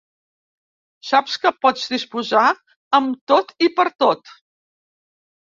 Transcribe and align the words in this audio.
Saps 1.09 1.35
que 1.43 1.51
pots 1.65 1.83
disposar, 1.97 2.47
amb 3.01 3.21
tot 3.35 3.55
i 3.67 3.71
per 3.77 3.87
tot 4.07 4.35